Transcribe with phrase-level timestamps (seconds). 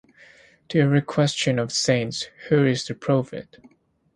[0.69, 3.59] To every question of the saints, Who is the prophet?